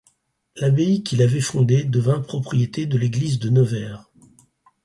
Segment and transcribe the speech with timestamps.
[0.55, 4.09] L'abbaye qu'il avait fondée devint propriété de l'Église de Nevers.